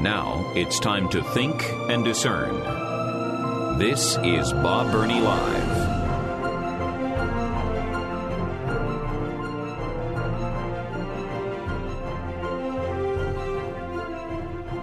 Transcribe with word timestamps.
Now 0.00 0.52
it's 0.54 0.78
time 0.78 1.08
to 1.08 1.24
think 1.24 1.68
and 1.90 2.04
discern. 2.04 3.78
This 3.80 4.16
is 4.22 4.52
Bob 4.52 4.92
Burney 4.92 5.20
Live. 5.20 5.88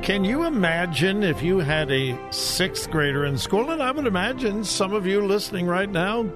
Can 0.04 0.26
you 0.26 0.44
imagine 0.44 1.24
if 1.24 1.42
you 1.42 1.60
had 1.60 1.90
a 1.92 2.20
sixth 2.32 2.92
grader 2.92 3.24
in 3.24 3.38
school? 3.38 3.72
And 3.72 3.82
I 3.82 3.92
would 3.92 4.08
imagine 4.08 4.66
some 4.66 4.94
of 4.94 5.08
you 5.08 5.26
listening 5.26 5.66
right 5.66 5.90
now 5.90 6.30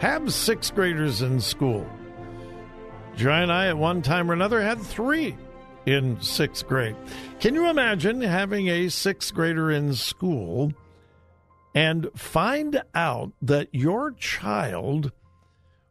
have 0.00 0.34
sixth 0.34 0.74
graders 0.74 1.22
in 1.22 1.40
school. 1.40 1.88
Joy 3.14 3.30
and 3.30 3.52
I, 3.52 3.68
at 3.68 3.78
one 3.78 4.02
time 4.02 4.28
or 4.28 4.34
another, 4.34 4.60
had 4.60 4.80
three 4.80 5.36
in 5.86 6.20
sixth 6.20 6.66
grade. 6.66 6.96
Can 7.40 7.54
you 7.54 7.68
imagine 7.68 8.20
having 8.20 8.68
a 8.68 8.88
sixth 8.88 9.34
grader 9.34 9.70
in 9.70 9.94
school 9.94 10.72
and 11.74 12.08
find 12.14 12.82
out 12.94 13.32
that 13.42 13.68
your 13.72 14.12
child 14.12 15.12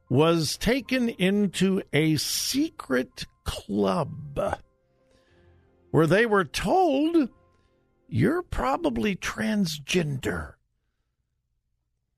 was 0.10 0.58
taken 0.58 1.10
into 1.10 1.82
a 1.94 2.18
secret 2.18 3.26
club? 3.44 4.58
where 5.92 6.08
they 6.08 6.26
were 6.26 6.46
told 6.46 7.30
you're 8.08 8.44
probably 8.44 9.16
transgender. 9.16 10.54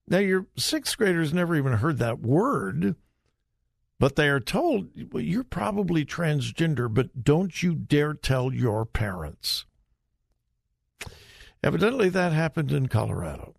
Now, 0.08 0.20
your 0.20 0.48
sixth 0.58 0.98
graders 0.98 1.34
never 1.34 1.56
even 1.56 1.73
heard 1.73 1.98
that 2.00 2.20
word, 2.20 2.95
but 4.02 4.16
they 4.16 4.30
are 4.30 4.40
told 4.40 4.90
well, 5.14 5.22
you're 5.22 5.44
probably 5.44 6.04
transgender, 6.04 6.92
but 6.92 7.24
don't 7.24 7.62
you 7.62 7.76
dare 7.76 8.16
tell 8.16 8.52
your 8.52 8.84
parents. 8.84 9.66
Evidently, 11.62 12.10
that 12.10 12.32
happened 12.32 12.72
in 12.72 12.88
Colorado. 12.88 13.54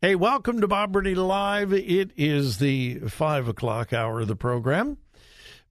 Hey, 0.00 0.14
welcome 0.14 0.62
to 0.62 0.66
Bob 0.66 0.92
Burney 0.92 1.14
Live. 1.14 1.74
It 1.74 2.12
is 2.16 2.56
the 2.56 3.00
five 3.00 3.48
o'clock 3.48 3.92
hour 3.92 4.20
of 4.20 4.28
the 4.28 4.34
program. 4.34 4.96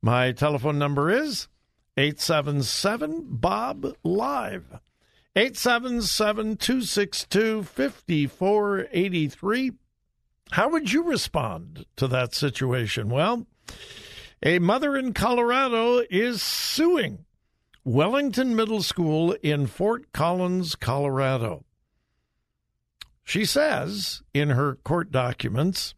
My 0.04 0.32
telephone 0.32 0.78
number 0.78 1.10
is 1.10 1.48
877 1.98 3.26
Bob 3.28 3.88
Live. 4.04 4.66
877 5.36 6.58
262 6.58 7.64
5483. 7.64 9.72
How 10.52 10.70
would 10.70 10.92
you 10.94 11.04
respond 11.04 11.86
to 11.98 12.08
that 12.08 12.34
situation? 12.34 13.10
Well, 13.10 13.48
a 14.44 14.60
mother 14.60 14.96
in 14.96 15.14
Colorado 15.14 16.04
is 16.10 16.42
suing 16.42 17.26
Wellington 17.84 18.56
Middle 18.56 18.82
School 18.84 19.34
in 19.44 19.68
Fort 19.68 20.12
Collins, 20.14 20.76
Colorado. 20.76 21.66
She 23.24 23.44
says 23.44 24.22
in 24.34 24.52
her 24.52 24.76
court 24.76 25.12
documents 25.12 25.96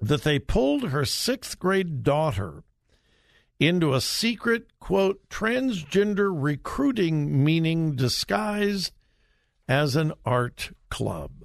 that 0.00 0.22
they 0.22 0.38
pulled 0.38 0.90
her 0.90 1.04
sixth 1.04 1.58
grade 1.58 2.02
daughter 2.02 2.62
into 3.58 3.94
a 3.94 4.00
secret, 4.00 4.78
quote, 4.78 5.28
transgender 5.28 6.30
recruiting 6.32 7.42
meaning 7.44 7.96
disguised 7.96 8.92
as 9.68 9.96
an 9.96 10.12
art 10.24 10.70
club. 10.90 11.35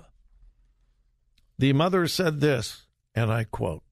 The 1.61 1.73
mother 1.73 2.07
said 2.07 2.39
this, 2.39 2.87
and 3.13 3.31
I 3.31 3.43
quote 3.43 3.83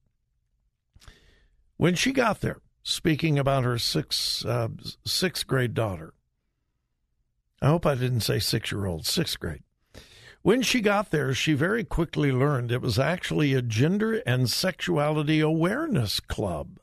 When 1.76 1.94
she 1.94 2.10
got 2.10 2.40
there, 2.40 2.62
speaking 2.82 3.38
about 3.38 3.62
her 3.62 3.78
six, 3.78 4.44
uh, 4.44 4.70
sixth 5.04 5.46
grade 5.46 5.72
daughter, 5.72 6.14
I 7.62 7.68
hope 7.68 7.86
I 7.86 7.94
didn't 7.94 8.22
say 8.22 8.40
six 8.40 8.72
year 8.72 8.86
old, 8.86 9.06
sixth 9.06 9.38
grade. 9.38 9.62
When 10.42 10.62
she 10.62 10.80
got 10.80 11.12
there, 11.12 11.32
she 11.32 11.52
very 11.52 11.84
quickly 11.84 12.32
learned 12.32 12.72
it 12.72 12.82
was 12.82 12.98
actually 12.98 13.54
a 13.54 13.62
gender 13.62 14.14
and 14.26 14.50
sexuality 14.50 15.38
awareness 15.38 16.18
club. 16.18 16.80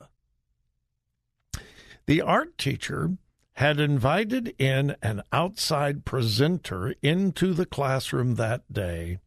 The 2.06 2.22
art 2.22 2.56
teacher 2.56 3.18
had 3.56 3.78
invited 3.78 4.54
in 4.58 4.96
an 5.02 5.22
outside 5.34 6.06
presenter 6.06 6.94
into 7.02 7.52
the 7.52 7.66
classroom 7.66 8.36
that 8.36 8.72
day. 8.72 9.18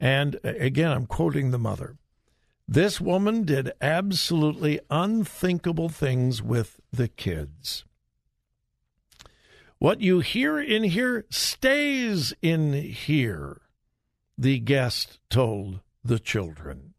And 0.00 0.36
uh, 0.44 0.52
again, 0.58 0.90
I'm 0.90 1.06
quoting 1.06 1.50
the 1.50 1.58
mother. 1.58 1.96
This 2.66 3.00
woman 3.00 3.44
did 3.44 3.72
absolutely 3.80 4.78
unthinkable 4.90 5.88
things 5.88 6.42
with 6.42 6.80
the 6.92 7.08
kids. 7.08 7.84
What 9.78 10.00
you 10.00 10.20
hear 10.20 10.60
in 10.60 10.82
here 10.82 11.24
stays 11.30 12.34
in 12.42 12.72
here, 12.72 13.62
the 14.36 14.58
guest 14.58 15.18
told 15.30 15.80
the 16.04 16.18
children. 16.18 16.94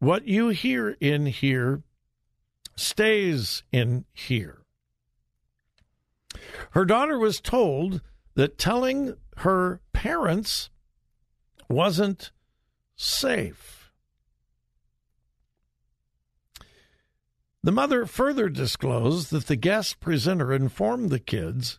What 0.00 0.26
you 0.26 0.48
hear 0.48 0.96
in 1.00 1.26
here 1.26 1.82
stays 2.76 3.62
in 3.70 4.04
here. 4.12 4.62
Her 6.72 6.84
daughter 6.84 7.18
was 7.18 7.40
told 7.40 8.00
that 8.34 8.58
telling 8.58 9.14
her 9.38 9.80
parents 9.92 10.70
wasn't 11.70 12.32
safe. 12.96 13.92
The 17.62 17.72
mother 17.72 18.06
further 18.06 18.48
disclosed 18.48 19.30
that 19.30 19.46
the 19.46 19.56
guest 19.56 20.00
presenter 20.00 20.52
informed 20.52 21.10
the 21.10 21.18
kids 21.18 21.78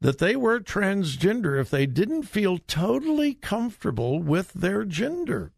that 0.00 0.18
they 0.18 0.34
were 0.34 0.58
transgender 0.58 1.60
if 1.60 1.70
they 1.70 1.86
didn't 1.86 2.24
feel 2.24 2.58
totally 2.58 3.34
comfortable 3.34 4.18
with 4.18 4.52
their 4.52 4.84
gender. 4.84 5.52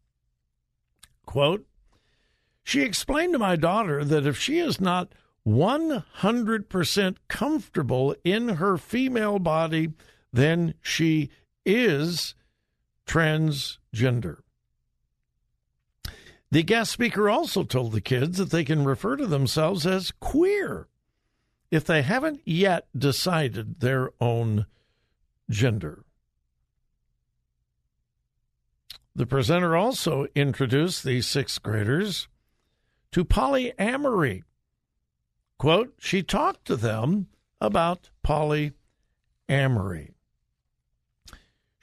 Quote, 1.25 1.67
she 2.63 2.83
explained 2.83 3.33
to 3.33 3.39
my 3.39 3.57
daughter 3.57 4.05
that 4.05 4.27
if 4.27 4.39
she 4.39 4.59
is 4.59 4.81
not 4.81 5.13
100% 5.47 7.17
comfortable 7.29 8.17
in 8.25 8.49
her 8.49 8.77
female 8.77 9.39
body, 9.39 9.93
then 10.33 10.75
she 10.83 11.31
is 11.65 12.35
transgender. 13.07 14.39
The 16.51 16.63
guest 16.63 16.93
speaker 16.93 17.29
also 17.29 17.65
told 17.65 17.93
the 17.93 18.01
kids 18.01 18.39
that 18.39 18.51
they 18.51 18.65
can 18.65 18.85
refer 18.85 19.17
to 19.17 19.27
themselves 19.27 19.87
as 19.87 20.13
queer 20.21 20.89
if 21.71 21.85
they 21.85 22.03
haven't 22.03 22.41
yet 22.45 22.87
decided 22.97 23.81
their 23.81 24.11
own 24.21 24.67
gender. 25.51 26.05
The 29.17 29.27
presenter 29.27 29.77
also 29.77 30.27
introduced 30.35 31.05
the 31.05 31.21
sixth 31.23 31.63
graders 31.63 32.29
to 33.13 33.25
polyamory. 33.25 34.43
Quote, 35.59 35.95
she 35.99 36.23
talked 36.23 36.65
to 36.67 36.77
them 36.77 37.29
about 37.61 38.11
polyamory. 38.25 40.14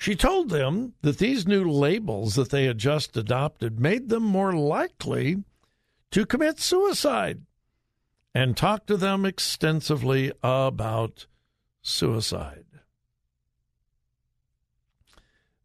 She 0.01 0.15
told 0.15 0.49
them 0.49 0.95
that 1.03 1.19
these 1.19 1.45
new 1.45 1.63
labels 1.63 2.33
that 2.33 2.49
they 2.49 2.65
had 2.65 2.79
just 2.79 3.15
adopted 3.15 3.79
made 3.79 4.09
them 4.09 4.23
more 4.23 4.51
likely 4.51 5.43
to 6.09 6.25
commit 6.25 6.59
suicide 6.59 7.43
and 8.33 8.57
talked 8.57 8.87
to 8.87 8.97
them 8.97 9.27
extensively 9.27 10.31
about 10.41 11.27
suicide. 11.83 12.65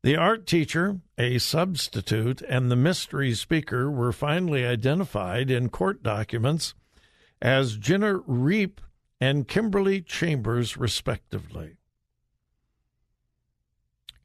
The 0.02 0.16
art 0.16 0.46
teacher, 0.46 1.00
a 1.16 1.38
substitute, 1.38 2.42
and 2.42 2.70
the 2.70 2.76
mystery 2.76 3.32
speaker 3.32 3.90
were 3.90 4.12
finally 4.12 4.66
identified 4.66 5.50
in 5.50 5.70
court 5.70 6.02
documents 6.02 6.74
as 7.40 7.78
Jenna 7.78 8.18
Reep 8.18 8.82
and 9.18 9.48
Kimberly 9.48 10.02
Chambers, 10.02 10.76
respectively. 10.76 11.75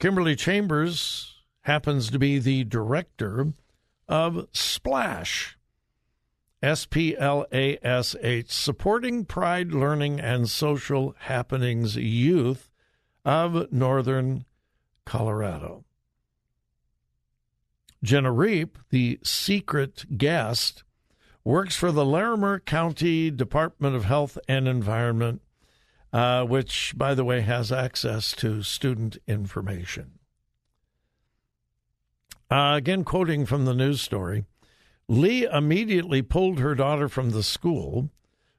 Kimberly 0.02 0.36
Chambers 0.36 1.44
happens 1.62 2.10
to 2.10 2.18
be 2.18 2.40
the 2.40 2.64
director 2.64 3.54
of 4.08 4.48
Splash, 4.52 5.60
S 6.60 6.88
P 6.88 7.16
L 7.16 7.46
A 7.54 7.78
S 7.84 8.16
H, 8.24 8.52
supporting 8.52 9.26
pride, 9.26 9.74
learning, 9.74 10.20
and 10.20 10.50
social 10.50 11.16
happenings 11.20 11.98
youth 11.98 12.72
of 13.24 13.72
Northern 13.72 14.46
Colorado. 15.06 15.86
Jenna 18.02 18.32
Reep, 18.32 18.80
the 18.90 19.20
secret 19.22 20.18
guest, 20.18 20.84
works 21.44 21.76
for 21.76 21.92
the 21.92 22.04
Larimer 22.04 22.58
County 22.58 23.30
Department 23.30 23.96
of 23.96 24.06
Health 24.06 24.40
and 24.48 24.68
Environment, 24.68 25.44
uh, 26.14 26.44
which, 26.44 26.94
by 26.98 27.14
the 27.14 27.24
way, 27.24 27.42
has 27.42 27.72
access 27.72 28.34
to 28.34 28.64
student 28.64 29.18
information. 29.28 30.20
Uh, 32.50 32.74
again, 32.76 33.04
quoting 33.04 33.46
from 33.46 33.66
the 33.66 33.74
news 33.74 34.02
story 34.02 34.46
Lee 35.08 35.46
immediately 35.46 36.22
pulled 36.22 36.60
her 36.60 36.76
daughter 36.76 37.10
from 37.10 37.32
the 37.32 37.44
school, 37.44 38.10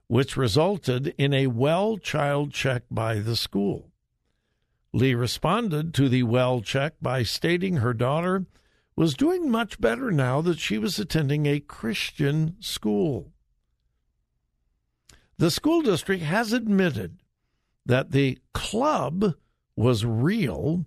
which 0.07 0.37
resulted 0.37 1.15
in 1.17 1.33
a 1.33 1.47
well 1.47 1.97
child 1.97 2.53
check 2.53 2.83
by 2.91 3.19
the 3.21 3.37
school. 3.37 3.91
Lee 4.93 5.15
responded 5.15 5.95
to 5.95 6.09
the 6.09 6.23
well 6.23 6.61
check 6.61 6.95
by 7.01 7.23
stating 7.23 7.77
her 7.77 7.95
daughter 7.95 8.45
was 8.95 9.15
doing 9.15 9.51
much 9.51 9.81
better 9.81 10.11
now 10.11 10.43
that 10.43 10.59
she 10.59 10.77
was 10.77 10.99
attending 10.99 11.47
a 11.47 11.61
Christian 11.61 12.57
school. 12.61 13.33
The 15.39 15.51
school 15.51 15.81
district 15.81 16.23
has 16.23 16.53
admitted 16.53 17.22
that 17.87 18.13
the 18.13 18.39
club 18.53 19.35
was 19.77 20.05
real 20.05 20.85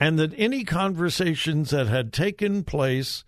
and 0.00 0.18
that 0.18 0.34
any 0.36 0.64
conversations 0.64 1.70
that 1.70 1.86
had 1.86 2.12
taken 2.12 2.64
place 2.64 3.24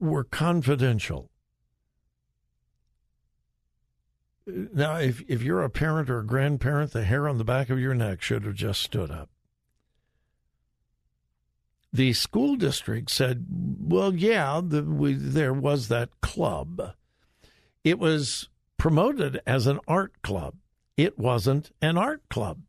were 0.00 0.24
confidential. 0.24 1.30
Now, 4.46 4.96
if, 4.96 5.22
if 5.28 5.42
you're 5.42 5.62
a 5.62 5.70
parent 5.70 6.08
or 6.08 6.20
a 6.20 6.26
grandparent, 6.26 6.92
the 6.92 7.04
hair 7.04 7.28
on 7.28 7.38
the 7.38 7.44
back 7.44 7.68
of 7.68 7.78
your 7.78 7.94
neck 7.94 8.22
should 8.22 8.44
have 8.44 8.54
just 8.54 8.82
stood 8.82 9.10
up. 9.10 9.28
The 11.92 12.12
school 12.12 12.56
district 12.56 13.10
said, 13.10 13.46
well, 13.50 14.14
yeah, 14.14 14.60
the, 14.64 14.82
we, 14.82 15.14
there 15.14 15.54
was 15.54 15.88
that 15.88 16.08
club. 16.20 16.94
It 17.84 17.98
was 17.98 18.48
promoted 18.78 19.40
as 19.46 19.66
an 19.66 19.80
art 19.86 20.22
club. 20.22 20.54
It 20.96 21.18
wasn't 21.18 21.70
an 21.82 21.98
art 21.98 22.22
club. 22.30 22.62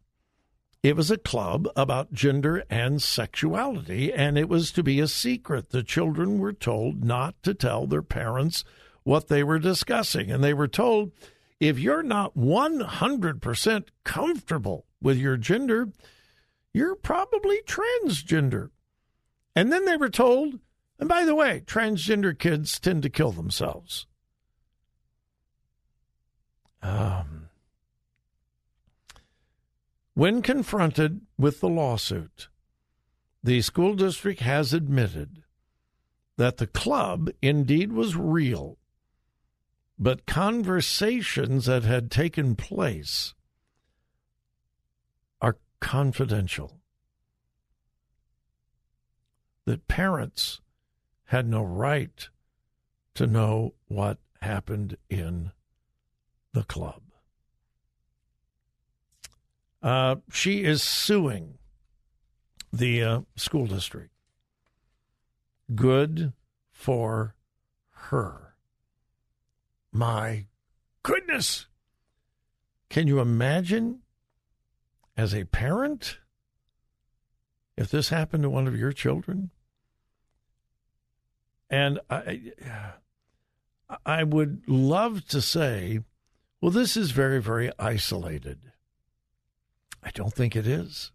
It 0.81 0.95
was 0.95 1.11
a 1.11 1.17
club 1.17 1.67
about 1.75 2.13
gender 2.13 2.63
and 2.69 3.01
sexuality, 3.01 4.13
and 4.13 4.37
it 4.37 4.47
was 4.47 4.71
to 4.71 4.83
be 4.83 4.99
a 4.99 5.07
secret. 5.07 5.69
The 5.69 5.83
children 5.83 6.39
were 6.39 6.53
told 6.53 7.03
not 7.03 7.41
to 7.43 7.53
tell 7.53 7.85
their 7.85 8.01
parents 8.01 8.63
what 9.03 9.27
they 9.27 9.43
were 9.43 9.59
discussing, 9.59 10.31
and 10.31 10.43
they 10.43 10.53
were 10.53 10.67
told 10.67 11.11
if 11.59 11.77
you're 11.77 12.03
not 12.03 12.37
100% 12.37 13.83
comfortable 14.05 14.85
with 15.01 15.17
your 15.17 15.35
gender, 15.35 15.89
you're 16.73 16.95
probably 16.95 17.61
transgender. 17.65 18.69
And 19.55 19.73
then 19.73 19.83
they 19.85 19.97
were 19.97 20.09
told, 20.09 20.59
and 20.97 21.09
by 21.09 21.25
the 21.25 21.35
way, 21.35 21.61
transgender 21.65 22.37
kids 22.37 22.79
tend 22.79 23.03
to 23.03 23.09
kill 23.09 23.31
themselves. 23.31 24.07
Um, 26.81 27.49
when 30.13 30.41
confronted 30.41 31.21
with 31.37 31.59
the 31.59 31.69
lawsuit, 31.69 32.49
the 33.43 33.61
school 33.61 33.95
district 33.95 34.41
has 34.41 34.73
admitted 34.73 35.43
that 36.37 36.57
the 36.57 36.67
club 36.67 37.29
indeed 37.41 37.91
was 37.91 38.15
real, 38.15 38.77
but 39.97 40.25
conversations 40.25 41.65
that 41.65 41.83
had 41.83 42.09
taken 42.09 42.55
place 42.55 43.33
are 45.41 45.57
confidential. 45.79 46.79
That 49.65 49.87
parents 49.87 50.61
had 51.25 51.47
no 51.47 51.61
right 51.61 52.27
to 53.15 53.27
know 53.27 53.73
what 53.87 54.17
happened 54.41 54.97
in 55.09 55.51
the 56.53 56.63
club. 56.63 57.01
Uh, 59.81 60.15
she 60.31 60.63
is 60.63 60.83
suing 60.83 61.57
the 62.71 63.03
uh, 63.03 63.19
school 63.35 63.65
district. 63.65 64.11
Good 65.73 66.33
for 66.71 67.35
her. 67.91 68.55
My 69.91 70.45
goodness. 71.03 71.67
Can 72.89 73.07
you 73.07 73.19
imagine 73.19 73.99
as 75.15 75.33
a 75.33 75.45
parent 75.45 76.17
if 77.77 77.89
this 77.89 78.09
happened 78.09 78.43
to 78.43 78.49
one 78.49 78.67
of 78.67 78.77
your 78.77 78.91
children? 78.91 79.51
And 81.69 81.99
I, 82.09 82.41
I 84.05 84.23
would 84.23 84.63
love 84.67 85.27
to 85.27 85.41
say, 85.41 85.99
well, 86.61 86.71
this 86.71 86.97
is 86.97 87.11
very, 87.11 87.41
very 87.41 87.71
isolated. 87.79 88.59
I 90.03 90.11
don't 90.11 90.33
think 90.33 90.55
it 90.55 90.67
is. 90.67 91.11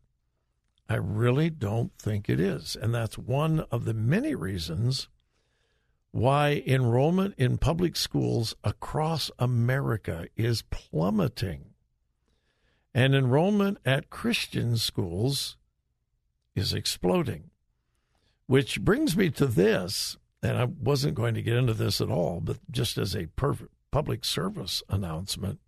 I 0.89 0.97
really 0.97 1.51
don't 1.51 1.97
think 1.99 2.29
it 2.29 2.41
is. 2.41 2.77
And 2.77 2.95
that's 2.95 3.17
one 3.17 3.61
of 3.71 3.85
the 3.85 3.95
many 3.95 4.35
reasons 4.35 5.09
why 6.11 6.63
enrollment 6.67 7.35
in 7.37 7.59
public 7.59 7.97
schools 7.97 8.55
across 8.63 9.31
America 9.39 10.29
is 10.37 10.63
plummeting. 10.63 11.71
And 12.95 13.15
enrollment 13.15 13.79
at 13.85 14.11
Christian 14.11 14.77
schools 14.77 15.57
is 16.55 16.73
exploding. 16.73 17.51
Which 18.47 18.83
brings 18.83 19.17
me 19.17 19.31
to 19.31 19.47
this, 19.47 20.17
and 20.43 20.57
I 20.57 20.65
wasn't 20.65 21.17
going 21.17 21.35
to 21.35 21.43
get 21.43 21.57
into 21.57 21.75
this 21.75 22.01
at 22.01 22.11
all, 22.11 22.41
but 22.41 22.59
just 22.71 22.99
as 22.99 23.15
a 23.15 23.27
public 23.95 24.25
service 24.25 24.83
announcement. 24.89 25.61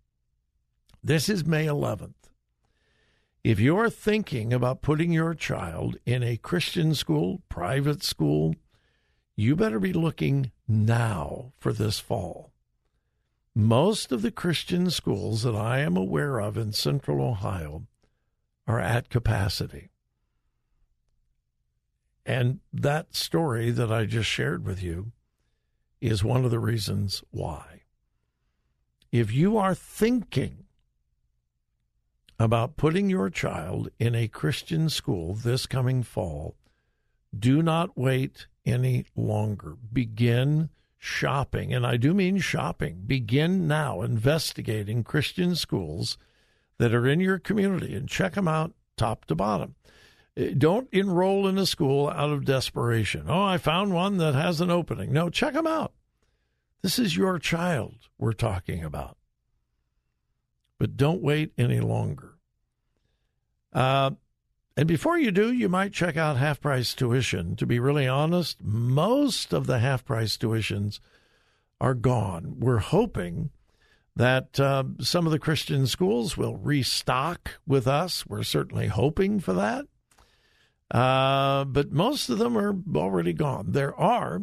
This 1.01 1.29
is 1.29 1.45
May 1.45 1.65
11th. 1.65 2.27
If 3.41 3.57
you're 3.57 3.89
thinking 3.89 4.51
about 4.51 4.81
putting 4.81 5.13
your 5.13 5.33
child 5.33 5.95
in 6.05 6.23
a 6.23 6.35
Christian 6.35 6.93
school, 6.93 7.41
private 7.47 8.03
school, 8.03 8.53
you 9.37 9.55
better 9.55 9.79
be 9.79 9.93
looking 9.93 10.51
now 10.67 11.53
for 11.57 11.71
this 11.71 12.01
fall. 12.01 12.51
Most 13.55 14.11
of 14.11 14.23
the 14.23 14.31
Christian 14.31 14.89
schools 14.89 15.43
that 15.43 15.55
I 15.55 15.79
am 15.79 15.95
aware 15.95 16.39
of 16.39 16.57
in 16.57 16.73
central 16.73 17.25
Ohio 17.25 17.87
are 18.67 18.81
at 18.81 19.07
capacity. 19.07 19.89
And 22.25 22.59
that 22.73 23.15
story 23.15 23.71
that 23.71 23.89
I 23.89 24.03
just 24.03 24.27
shared 24.29 24.65
with 24.65 24.83
you 24.83 25.13
is 26.01 26.25
one 26.25 26.43
of 26.43 26.51
the 26.51 26.59
reasons 26.59 27.23
why. 27.31 27.83
If 29.11 29.31
you 29.31 29.57
are 29.57 29.75
thinking 29.75 30.65
about 32.39 32.77
putting 32.77 33.09
your 33.09 33.29
child 33.29 33.89
in 33.99 34.13
a 34.15 34.27
Christian 34.27 34.89
school 34.89 35.33
this 35.33 35.65
coming 35.65 36.03
fall, 36.03 36.55
do 37.37 37.61
not 37.61 37.97
wait 37.97 38.47
any 38.65 39.05
longer. 39.15 39.75
Begin 39.91 40.69
shopping, 40.97 41.73
and 41.73 41.85
I 41.85 41.97
do 41.97 42.13
mean 42.13 42.37
shopping. 42.39 43.03
Begin 43.07 43.67
now 43.67 44.01
investigating 44.01 45.03
Christian 45.03 45.55
schools 45.55 46.17
that 46.77 46.93
are 46.93 47.07
in 47.07 47.19
your 47.19 47.39
community 47.39 47.95
and 47.95 48.09
check 48.09 48.33
them 48.33 48.47
out 48.47 48.73
top 48.97 49.25
to 49.25 49.35
bottom. 49.35 49.75
Uh, 50.37 50.45
don't 50.57 50.89
enroll 50.91 51.47
in 51.47 51.57
a 51.57 51.65
school 51.65 52.09
out 52.09 52.29
of 52.29 52.45
desperation. 52.45 53.25
Oh, 53.27 53.43
I 53.43 53.57
found 53.57 53.93
one 53.93 54.17
that 54.17 54.35
has 54.35 54.61
an 54.61 54.69
opening. 54.69 55.11
No, 55.13 55.29
check 55.29 55.53
them 55.53 55.67
out. 55.67 55.93
This 56.81 56.99
is 56.99 57.17
your 57.17 57.39
child 57.39 57.95
we're 58.17 58.33
talking 58.33 58.83
about. 58.83 59.17
But 60.79 60.97
don't 60.97 61.21
wait 61.21 61.51
any 61.57 61.79
longer. 61.79 62.35
Uh, 63.73 64.11
and 64.75 64.87
before 64.87 65.17
you 65.17 65.31
do, 65.31 65.51
you 65.51 65.69
might 65.69 65.91
check 65.91 66.17
out 66.17 66.37
half 66.37 66.61
price 66.61 66.93
tuition. 66.93 67.55
To 67.55 67.65
be 67.65 67.79
really 67.79 68.07
honest, 68.07 68.61
most 68.61 69.53
of 69.53 69.65
the 69.65 69.79
half 69.79 70.05
price 70.05 70.37
tuitions 70.37 70.99
are 71.81 71.95
gone. 71.95 72.59
We're 72.59 72.77
hoping 72.77 73.49
that 74.15 74.59
uh, 74.59 74.83
some 74.99 75.25
of 75.25 75.31
the 75.31 75.39
Christian 75.39 75.87
schools 75.87 76.37
will 76.37 76.57
restock 76.57 77.59
with 77.65 77.87
us. 77.87 78.25
We're 78.27 78.43
certainly 78.43 78.87
hoping 78.87 79.39
for 79.39 79.53
that. 79.53 79.85
Uh, 80.89 81.65
but 81.65 81.91
most 81.91 82.29
of 82.29 82.37
them 82.37 82.57
are 82.57 82.75
already 82.95 83.33
gone. 83.33 83.71
There 83.71 83.95
are 83.95 84.41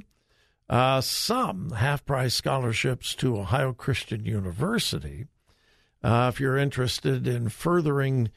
uh, 0.68 1.00
some 1.00 1.70
half 1.70 2.04
price 2.04 2.34
scholarships 2.34 3.14
to 3.16 3.38
Ohio 3.38 3.72
Christian 3.72 4.24
University. 4.24 5.26
Uh, 6.02 6.30
if 6.32 6.40
you're 6.40 6.58
interested 6.58 7.26
in 7.26 7.48
furthering 7.48 8.30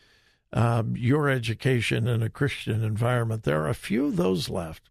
uh, 0.54 0.84
your 0.94 1.30
education 1.30 2.08
in 2.08 2.24
a 2.24 2.30
Christian 2.30 2.84
environment. 2.84 3.44
There 3.44 3.62
are 3.64 3.70
a 3.70 3.76
few 3.76 4.06
of 4.08 4.16
those 4.16 4.50
left. 4.50 4.90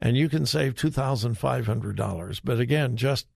and 0.00 0.16
you 0.16 0.28
can 0.28 0.44
save 0.44 0.74
$2,500. 0.74 2.40
But 2.44 2.60
again, 2.60 2.96
just, 2.96 3.26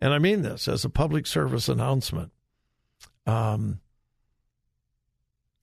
and 0.00 0.12
I 0.12 0.18
mean 0.18 0.42
this 0.42 0.66
as 0.66 0.84
a 0.84 0.90
public 0.90 1.26
service 1.26 1.68
announcement. 1.68 2.32
Um, 3.26 3.80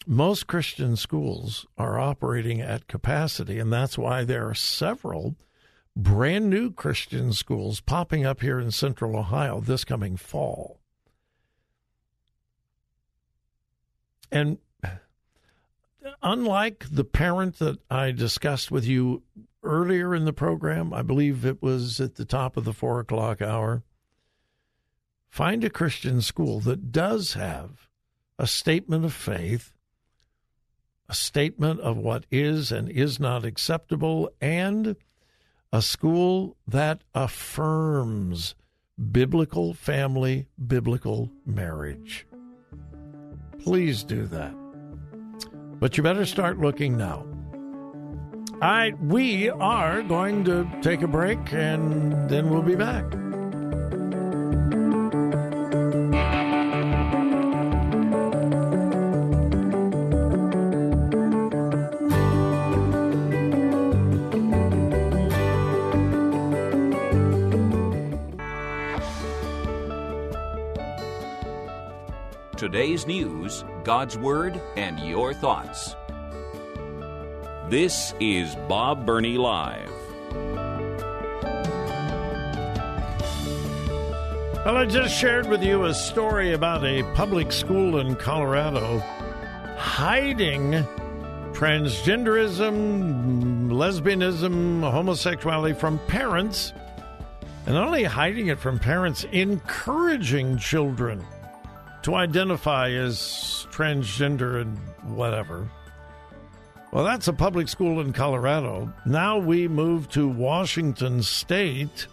most 0.08 0.48
Christian 0.48 0.96
schools 0.96 1.66
are 1.78 2.00
operating 2.00 2.62
at 2.62 2.88
capacity, 2.88 3.60
and 3.60 3.74
that's 3.74 3.98
why 3.98 4.24
there 4.24 4.48
are 4.48 4.56
several 4.56 5.36
brand 5.96 6.50
new 6.50 6.72
Christian 6.72 7.34
schools 7.34 7.82
popping 7.82 8.26
up 8.26 8.42
here 8.42 8.60
in 8.60 8.72
central 8.72 9.18
Ohio 9.18 9.60
this 9.60 9.84
coming 9.84 10.18
fall. 10.18 10.80
And 14.32 14.58
unlike 16.24 16.86
the 16.90 17.04
parent 17.04 17.60
that 17.60 17.80
I 17.90 18.12
discussed 18.12 18.72
with 18.72 18.86
you 18.86 19.24
earlier 19.64 20.16
in 20.16 20.26
the 20.26 20.34
program, 20.34 20.94
I 20.94 21.02
believe 21.02 21.46
it 21.46 21.62
was 21.62 22.00
at 22.00 22.16
the 22.16 22.26
top 22.26 22.58
of 22.58 22.64
the 22.64 22.74
four 22.74 23.00
o'clock 23.00 23.42
hour, 23.42 23.84
find 25.30 25.64
a 25.64 25.70
Christian 25.70 26.22
school 26.22 26.60
that 26.62 26.92
does 26.92 27.34
have 27.34 27.90
a 28.40 28.48
statement 28.48 29.06
of 29.06 29.14
faith, 29.14 29.74
a 31.10 31.14
statement 31.14 31.80
of 31.82 31.98
what 31.98 32.26
is 32.32 32.72
and 32.72 32.90
is 32.90 33.20
not 33.20 33.44
acceptable, 33.46 34.30
and 34.40 34.96
a 35.72 35.82
school 35.82 36.58
that 36.68 37.02
affirms 37.14 38.56
biblical 39.12 39.74
family, 39.74 40.48
biblical 40.68 41.32
marriage. 41.46 42.28
Please 43.60 44.04
do 44.04 44.26
that. 44.28 44.54
But 45.80 45.98
you 45.98 46.04
better 46.04 46.26
start 46.26 46.60
looking 46.60 46.98
now. 46.98 47.26
All 48.62 48.70
right, 48.70 49.00
we 49.02 49.50
are 49.50 50.04
going 50.04 50.44
to 50.46 50.70
take 50.82 51.02
a 51.02 51.08
break 51.08 51.40
and 51.54 52.30
then 52.30 52.50
we'll 52.50 52.62
be 52.62 52.76
back. 52.76 53.06
Today's 72.62 73.08
news, 73.08 73.66
God's 73.84 74.20
Word, 74.20 74.62
and 74.78 75.00
your 75.00 75.34
thoughts. 75.34 75.96
This 77.72 78.14
is 78.20 78.56
Bob 78.70 79.04
Burney 79.04 79.40
Live. 79.40 79.90
Well, 84.64 84.78
I 84.78 84.86
just 84.88 85.18
shared 85.18 85.50
with 85.50 85.64
you 85.64 85.86
a 85.86 85.94
story 85.96 86.54
about 86.54 86.86
a 86.86 87.02
public 87.16 87.52
school 87.52 87.98
in 87.98 88.16
Colorado 88.16 89.00
hiding 89.76 90.86
transgenderism, 91.54 93.72
lesbianism, 93.72 94.82
homosexuality 94.82 95.74
from 95.74 95.98
parents, 96.06 96.74
and 97.66 97.74
not 97.74 97.88
only 97.88 98.04
hiding 98.04 98.50
it 98.50 98.60
from 98.60 98.78
parents, 98.78 99.24
encouraging 99.32 100.60
children 100.60 101.26
to 102.04 102.16
identify 102.16 102.92
as 102.92 103.68
transgender 103.72 104.62
and 104.62 104.78
whatever. 105.16 105.70
Well, 106.92 107.06
that's 107.06 107.28
a 107.28 107.34
public 107.34 107.70
school 107.70 108.02
in 108.02 108.12
Colorado. 108.12 108.92
Now 109.06 109.38
we 109.38 109.68
move 109.68 110.10
to 110.10 110.28
Washington 110.28 111.24
State, 111.24 112.08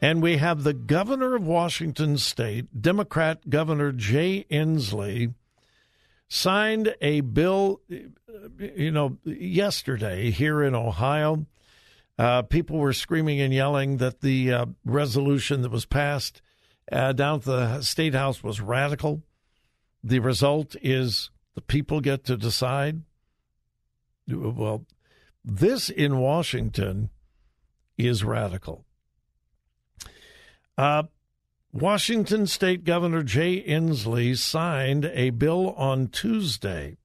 and 0.00 0.22
we 0.22 0.36
have 0.36 0.62
the 0.62 0.74
governor 0.74 1.34
of 1.34 1.44
Washington 1.44 2.18
State, 2.18 2.80
Democrat 2.80 3.50
Governor 3.50 3.90
Jay 3.90 4.46
Inslee, 4.48 5.34
signed 6.28 6.94
a 7.00 7.20
bill, 7.22 7.80
you 8.58 8.92
know, 8.92 9.18
yesterday 9.24 10.30
here 10.30 10.62
in 10.62 10.74
Ohio. 10.74 11.46
Uh, 12.16 12.42
people 12.42 12.78
were 12.78 12.92
screaming 12.92 13.40
and 13.40 13.52
yelling 13.52 13.96
that 13.96 14.20
the 14.20 14.52
uh, 14.52 14.66
resolution 14.84 15.62
that 15.62 15.72
was 15.72 15.84
passed 15.84 16.42
uh, 16.90 17.12
down 17.12 17.36
at 17.36 17.44
the 17.44 17.82
state 17.82 18.14
house 18.14 18.42
was 18.42 18.60
radical. 18.60 19.22
The 20.02 20.18
result 20.18 20.76
is 20.82 21.30
the 21.54 21.60
people 21.60 22.00
get 22.00 22.24
to 22.24 22.36
decide. 22.36 23.02
Well, 24.28 24.86
this 25.44 25.90
in 25.90 26.18
Washington 26.18 27.10
is 27.96 28.24
radical. 28.24 28.84
Uh, 30.76 31.04
Washington 31.72 32.46
State 32.46 32.84
Governor 32.84 33.22
Jay 33.22 33.62
Inslee 33.62 34.36
signed 34.36 35.06
a 35.06 35.30
bill 35.30 35.72
on 35.74 36.08
Tuesday 36.08 36.98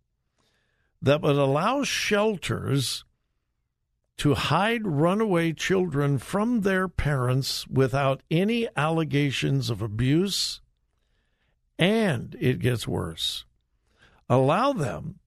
that 1.01 1.21
would 1.21 1.35
allow 1.35 1.83
shelters 1.83 3.03
to 4.19 4.35
hide 4.35 4.85
runaway 4.85 5.53
children 5.53 6.17
from 6.17 6.61
their 6.61 6.89
parents 6.89 7.65
without 7.67 8.21
any 8.29 8.67
allegations 8.75 9.69
of 9.69 9.81
abuse. 9.81 10.61
And 11.77 12.35
it 12.39 12.59
gets 12.59 12.87
worse 12.87 13.45
allow 14.29 14.71
them 14.73 15.19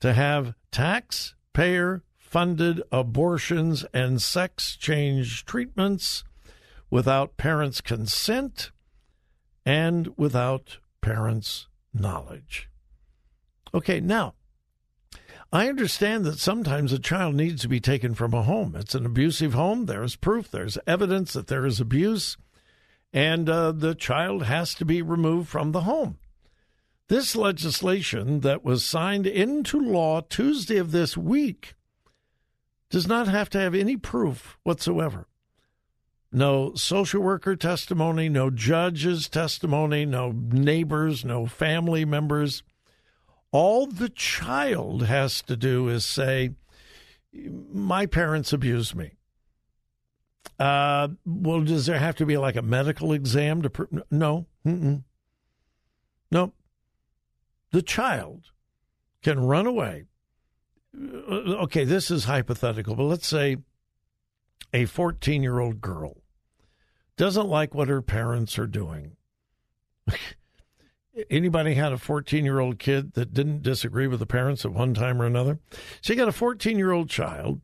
to 0.00 0.12
have 0.12 0.54
taxpayer 0.72 2.02
funded 2.16 2.82
abortions 2.90 3.84
and 3.94 4.20
sex 4.20 4.76
change 4.76 5.44
treatments 5.44 6.24
without 6.90 7.36
parents' 7.36 7.80
consent 7.80 8.72
and 9.64 10.08
without 10.16 10.78
parents' 11.00 11.68
knowledge. 11.94 12.68
Okay, 13.74 14.00
now 14.00 14.34
I 15.50 15.68
understand 15.68 16.26
that 16.26 16.38
sometimes 16.38 16.92
a 16.92 16.98
child 16.98 17.34
needs 17.34 17.62
to 17.62 17.68
be 17.68 17.80
taken 17.80 18.14
from 18.14 18.34
a 18.34 18.42
home. 18.42 18.76
It's 18.76 18.94
an 18.94 19.06
abusive 19.06 19.54
home. 19.54 19.86
There 19.86 20.02
is 20.02 20.14
proof, 20.14 20.50
there's 20.50 20.76
evidence 20.86 21.32
that 21.32 21.46
there 21.46 21.64
is 21.64 21.80
abuse, 21.80 22.36
and 23.14 23.48
uh, 23.48 23.72
the 23.72 23.94
child 23.94 24.42
has 24.42 24.74
to 24.74 24.84
be 24.84 25.00
removed 25.00 25.48
from 25.48 25.72
the 25.72 25.82
home. 25.82 26.18
This 27.08 27.34
legislation 27.34 28.40
that 28.40 28.62
was 28.62 28.84
signed 28.84 29.26
into 29.26 29.80
law 29.80 30.20
Tuesday 30.20 30.76
of 30.76 30.92
this 30.92 31.16
week 31.16 31.74
does 32.90 33.06
not 33.06 33.28
have 33.28 33.48
to 33.50 33.58
have 33.58 33.74
any 33.74 33.96
proof 33.96 34.58
whatsoever. 34.62 35.26
No 36.30 36.74
social 36.74 37.22
worker 37.22 37.56
testimony, 37.56 38.28
no 38.28 38.50
judge's 38.50 39.30
testimony, 39.30 40.04
no 40.04 40.32
neighbors, 40.32 41.24
no 41.24 41.46
family 41.46 42.04
members. 42.04 42.62
All 43.50 43.86
the 43.86 44.10
child 44.10 45.04
has 45.06 45.42
to 45.42 45.56
do 45.56 45.88
is 45.88 46.04
say, 46.04 46.50
My 47.32 48.06
parents 48.06 48.52
abused 48.52 48.94
me. 48.94 49.12
Uh, 50.58 51.08
well, 51.24 51.62
does 51.62 51.86
there 51.86 51.98
have 51.98 52.16
to 52.16 52.26
be 52.26 52.36
like 52.36 52.56
a 52.56 52.62
medical 52.62 53.12
exam 53.12 53.62
to 53.62 53.70
prove? 53.70 54.02
No. 54.10 54.46
No. 56.30 56.52
The 57.70 57.82
child 57.82 58.50
can 59.22 59.40
run 59.40 59.66
away. 59.66 60.04
Uh, 60.96 61.62
okay, 61.64 61.84
this 61.84 62.10
is 62.10 62.24
hypothetical, 62.24 62.96
but 62.96 63.04
let's 63.04 63.26
say 63.26 63.58
a 64.72 64.84
14 64.84 65.42
year 65.42 65.60
old 65.60 65.80
girl 65.80 66.22
doesn't 67.16 67.48
like 67.48 67.74
what 67.74 67.88
her 67.88 68.02
parents 68.02 68.58
are 68.58 68.66
doing. 68.66 69.16
anybody 71.30 71.74
had 71.74 71.92
a 71.92 71.98
14 71.98 72.44
year 72.44 72.60
old 72.60 72.78
kid 72.78 73.14
that 73.14 73.32
didn't 73.32 73.62
disagree 73.62 74.06
with 74.06 74.20
the 74.20 74.26
parents 74.26 74.64
at 74.64 74.72
one 74.72 74.94
time 74.94 75.20
or 75.20 75.26
another? 75.26 75.58
So 76.00 76.12
you 76.12 76.18
got 76.18 76.28
a 76.28 76.32
14 76.32 76.78
year 76.78 76.92
old 76.92 77.10
child, 77.10 77.60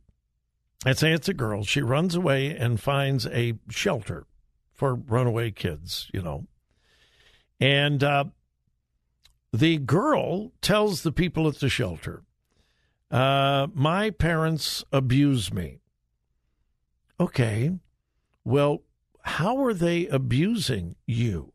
and 0.84 0.96
say 0.96 1.12
it's 1.12 1.28
a 1.28 1.34
girl. 1.34 1.64
She 1.64 1.80
runs 1.80 2.14
away 2.14 2.56
and 2.56 2.80
finds 2.80 3.26
a 3.26 3.54
shelter 3.70 4.26
for 4.72 4.94
runaway 4.94 5.50
kids, 5.50 6.10
you 6.12 6.20
know. 6.20 6.46
And 7.60 8.02
uh, 8.02 8.24
the 9.52 9.78
girl 9.78 10.52
tells 10.60 11.02
the 11.02 11.12
people 11.12 11.48
at 11.48 11.60
the 11.60 11.68
shelter, 11.68 12.24
uh, 13.10 13.68
My 13.72 14.10
parents 14.10 14.84
abuse 14.92 15.52
me. 15.52 15.78
Okay. 17.18 17.72
Well, 18.44 18.82
how 19.22 19.64
are 19.64 19.72
they 19.72 20.06
abusing 20.08 20.96
you? 21.06 21.53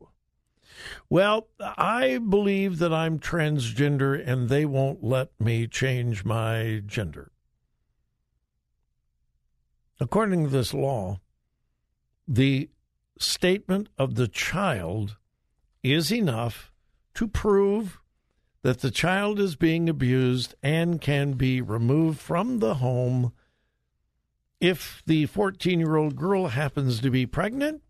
Well, 1.09 1.48
I 1.59 2.17
believe 2.17 2.79
that 2.79 2.93
I'm 2.93 3.19
transgender 3.19 4.21
and 4.25 4.50
they 4.50 4.65
won't 4.65 5.03
let 5.03 5.29
me 5.39 5.67
change 5.67 6.25
my 6.25 6.81
gender. 6.86 7.31
According 10.00 10.45
to 10.45 10.50
this 10.50 10.74
law, 10.74 11.19
the 12.27 12.69
statement 13.17 13.89
of 13.98 14.15
the 14.15 14.27
child 14.27 15.17
is 15.83 16.12
enough 16.12 16.71
to 17.15 17.27
prove 17.27 18.00
that 18.62 18.81
the 18.81 18.91
child 18.91 19.39
is 19.39 19.55
being 19.55 19.89
abused 19.89 20.55
and 20.62 21.01
can 21.01 21.33
be 21.33 21.62
removed 21.62 22.19
from 22.19 22.59
the 22.59 22.75
home 22.75 23.33
if 24.59 25.01
the 25.05 25.25
14 25.25 25.79
year 25.79 25.95
old 25.95 26.15
girl 26.15 26.48
happens 26.48 27.00
to 27.00 27.09
be 27.09 27.25
pregnant, 27.25 27.81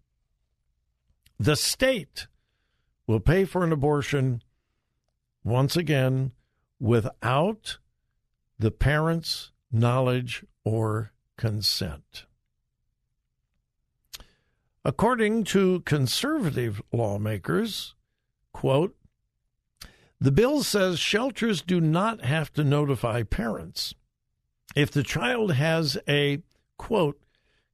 the 1.40 1.56
state 1.56 2.28
will 3.10 3.20
pay 3.20 3.44
for 3.44 3.64
an 3.64 3.72
abortion 3.72 4.40
once 5.44 5.76
again 5.76 6.32
without 6.80 7.80
the 8.60 8.70
parent's 8.70 9.52
knowledge 9.72 10.46
or 10.64 11.12
consent. 11.36 12.26
According 14.86 15.46
to 15.46 15.82
conservative 15.88 16.84
lawmakers, 16.94 17.96
quote, 18.54 18.96
the 20.22 20.32
bill 20.32 20.62
says 20.62 21.00
shelters 21.00 21.64
do 21.64 21.82
not 21.82 22.24
have 22.24 22.54
to 22.54 22.64
notify 22.64 23.24
parents 23.24 23.96
if 24.76 24.92
the 24.92 25.02
child 25.02 25.54
has 25.54 25.98
a, 26.08 26.44
quote, 26.78 27.20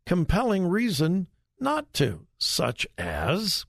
compelling 0.06 0.66
reason 0.66 1.28
not 1.60 1.92
to, 1.96 2.26
such 2.38 2.88
as 2.98 3.66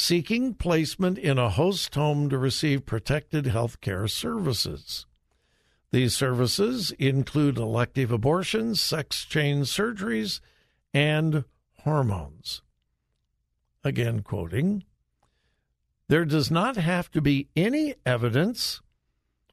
seeking 0.00 0.54
placement 0.54 1.18
in 1.18 1.38
a 1.38 1.50
host 1.50 1.94
home 1.94 2.30
to 2.30 2.38
receive 2.38 2.86
protected 2.86 3.46
health 3.46 3.80
care 3.80 4.08
services. 4.08 5.06
These 5.92 6.14
services 6.14 6.92
include 6.92 7.58
elective 7.58 8.10
abortions, 8.10 8.80
sex 8.80 9.24
change 9.24 9.66
surgeries, 9.66 10.40
and 10.94 11.44
hormones. 11.80 12.62
Again, 13.84 14.22
quoting, 14.22 14.84
there 16.08 16.24
does 16.24 16.50
not 16.50 16.76
have 16.76 17.10
to 17.12 17.20
be 17.20 17.48
any 17.54 17.94
evidence 18.06 18.80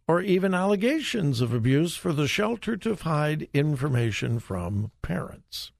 or 0.07 0.21
even 0.21 0.53
allegations 0.53 1.41
of 1.41 1.53
abuse 1.53 1.95
for 1.95 2.13
the 2.13 2.27
shelter 2.27 2.77
to 2.77 2.95
hide 2.95 3.49
information 3.53 4.39
from 4.39 4.91
parents. 5.01 5.71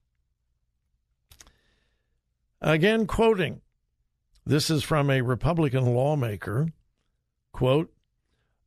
Again, 2.62 3.08
quoting, 3.08 3.62
this 4.48 4.70
is 4.70 4.84
from 4.84 5.10
a 5.10 5.22
Republican 5.22 5.86
lawmaker. 5.86 6.68
Quote, 7.51 7.94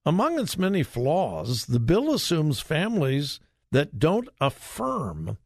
among 0.05 0.39
its 0.39 0.59
many 0.59 0.83
flaws, 0.83 1.67
the 1.67 1.81
bill 1.81 2.13
assumes 2.13 2.61
families 2.61 3.41
that 3.71 3.99
don't 3.99 4.29
affirm 4.41 5.39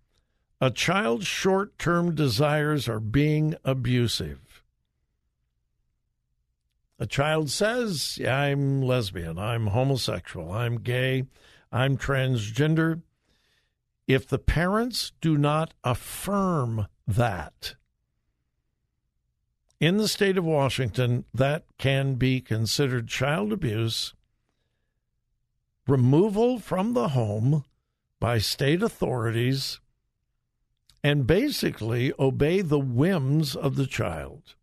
a 0.61 0.71
child's 0.71 1.27
short 1.27 1.79
term 1.79 2.15
desires 2.15 2.89
are 2.89 3.01
being 3.01 3.55
abusive. 3.65 4.63
A 6.99 7.07
child 7.07 7.51
says, 7.51 8.19
I'm 8.27 8.81
lesbian, 8.81 9.39
I'm 9.39 9.69
homosexual, 9.69 10.53
I'm 10.53 10.81
gay, 10.81 11.25
I'm 11.71 11.99
transgender. 11.99 13.03
If 14.07 14.29
the 14.29 14.39
parents 14.39 15.13
do 15.21 15.37
not 15.37 15.75
affirm 15.83 16.87
that, 17.07 17.75
in 19.85 19.99
the 19.99 20.09
state 20.09 20.39
of 20.39 20.45
Washington, 20.47 21.27
that 21.35 21.63
can 21.77 22.15
be 22.15 22.41
considered 22.41 23.07
child 23.07 23.53
abuse, 23.53 24.15
removal 25.87 26.59
from 26.59 26.95
the 26.95 27.09
home 27.09 27.65
by 28.19 28.39
state 28.39 28.83
authorities, 28.83 29.81
and 31.03 31.27
basically 31.27 32.15
obey 32.19 32.63
the 32.63 32.79
whims 32.79 33.55
of 33.55 33.77
the 33.77 33.87
child. 33.87 34.55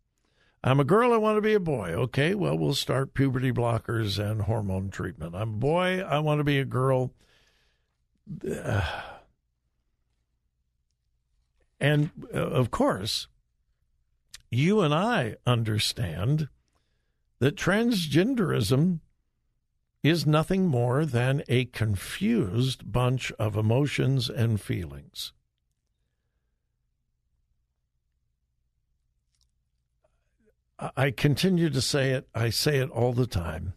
I'm 0.63 0.80
a 0.80 0.84
girl, 0.84 1.13
I 1.13 1.18
want 1.18 1.38
to 1.38 1.42
be 1.42 1.54
a 1.54 1.60
boy. 1.60 1.90
Okay, 1.90 2.34
well, 2.34 2.58
we'll 2.58 2.74
start 2.74 3.13
puberty 3.13 3.51
blockers 3.51 4.18
and 4.18 4.42
hormone 4.42 4.90
treatment. 4.90 5.36
I'm 5.36 5.50
a 5.50 5.58
boy, 5.58 6.01
I 6.01 6.18
want 6.18 6.40
to 6.40 6.44
be 6.44 6.58
a 6.58 6.66
girl. 6.66 7.13
And 11.84 12.12
uh, 12.32 12.38
of 12.38 12.70
course, 12.70 13.28
you 14.51 14.81
and 14.81 14.93
I 14.93 15.38
understand 15.46 16.50
that 17.39 17.55
transgenderism 17.55 19.00
is 20.03 20.27
nothing 20.27 20.67
more 20.67 21.05
than 21.05 21.44
a 21.48 21.66
confused 21.66 22.92
bunch 22.92 23.31
of 23.33 23.55
emotions 23.55 24.29
and 24.29 24.59
feelings. 24.59 25.31
I 30.98 31.11
continue 31.11 31.70
to 31.70 31.81
say 31.81 32.11
it, 32.11 32.27
I 32.33 32.50
say 32.50 32.77
it 32.77 32.90
all 32.90 33.14
the 33.14 33.27
time. 33.27 33.74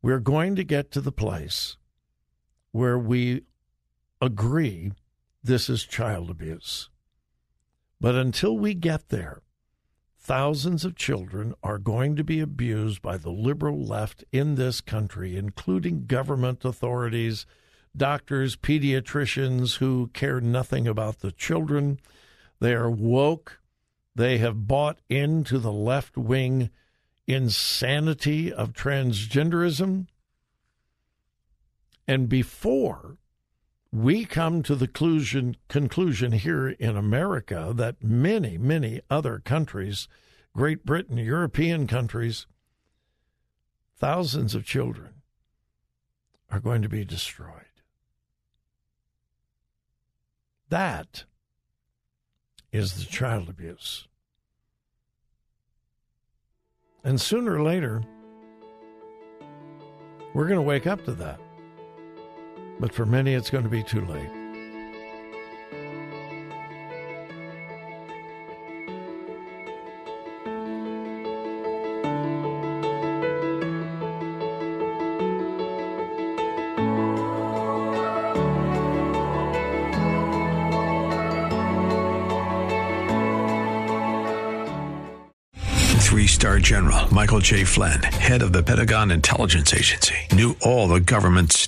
We're 0.00 0.20
going 0.20 0.54
to 0.54 0.64
get 0.64 0.92
to 0.92 1.00
the 1.00 1.10
place 1.10 1.76
where 2.70 2.98
we 2.98 3.42
agree 4.20 4.92
this 5.42 5.68
is 5.68 5.84
child 5.84 6.30
abuse. 6.30 6.88
But 8.00 8.14
until 8.14 8.56
we 8.56 8.74
get 8.74 9.08
there, 9.08 9.42
thousands 10.16 10.84
of 10.84 10.94
children 10.94 11.54
are 11.62 11.78
going 11.78 12.14
to 12.16 12.24
be 12.24 12.40
abused 12.40 13.02
by 13.02 13.16
the 13.16 13.30
liberal 13.30 13.84
left 13.84 14.24
in 14.30 14.54
this 14.54 14.80
country, 14.80 15.36
including 15.36 16.06
government 16.06 16.64
authorities, 16.64 17.46
doctors, 17.96 18.56
pediatricians 18.56 19.78
who 19.78 20.10
care 20.12 20.40
nothing 20.40 20.86
about 20.86 21.20
the 21.20 21.32
children. 21.32 21.98
They 22.60 22.74
are 22.74 22.90
woke. 22.90 23.60
They 24.14 24.38
have 24.38 24.66
bought 24.68 24.98
into 25.08 25.58
the 25.58 25.72
left 25.72 26.16
wing 26.16 26.70
insanity 27.26 28.52
of 28.52 28.72
transgenderism. 28.72 30.06
And 32.06 32.28
before 32.28 33.18
we 33.98 34.24
come 34.24 34.62
to 34.62 34.76
the 34.76 34.86
conclusion, 34.86 35.56
conclusion 35.68 36.30
here 36.30 36.68
in 36.68 36.96
America 36.96 37.72
that 37.74 38.02
many, 38.02 38.56
many 38.56 39.00
other 39.10 39.40
countries, 39.40 40.06
Great 40.54 40.84
Britain, 40.84 41.16
European 41.16 41.88
countries, 41.88 42.46
thousands 43.96 44.54
of 44.54 44.64
children 44.64 45.14
are 46.48 46.60
going 46.60 46.80
to 46.80 46.88
be 46.88 47.04
destroyed. 47.04 47.64
That 50.68 51.24
is 52.70 52.94
the 52.94 53.10
child 53.10 53.48
abuse. 53.48 54.06
And 57.02 57.20
sooner 57.20 57.54
or 57.54 57.62
later, 57.62 58.02
we're 60.34 60.46
going 60.46 60.56
to 60.56 60.62
wake 60.62 60.86
up 60.86 61.04
to 61.06 61.12
that. 61.14 61.40
But 62.80 62.92
for 62.92 63.06
many, 63.06 63.34
it's 63.34 63.50
going 63.50 63.64
to 63.64 63.70
be 63.70 63.82
too 63.82 64.04
late. 64.06 64.30
General 86.68 87.12
Michael 87.14 87.40
J. 87.40 87.64
Flynn, 87.64 88.02
head 88.02 88.42
of 88.42 88.52
the 88.52 88.62
Pentagon 88.62 89.10
Intelligence 89.10 89.72
Agency, 89.72 90.16
knew 90.32 90.54
all 90.60 90.86
the 90.86 91.00
government's 91.00 91.67